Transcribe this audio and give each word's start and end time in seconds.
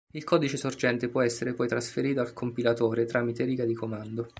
Il 0.13 0.23
codice 0.23 0.57
sorgente 0.57 1.09
può 1.09 1.21
essere 1.21 1.53
poi 1.53 1.67
trasferito 1.67 2.21
al 2.21 2.33
compilatore 2.33 3.05
tramite 3.05 3.43
riga 3.45 3.65
di 3.65 3.75
comando. 3.75 4.27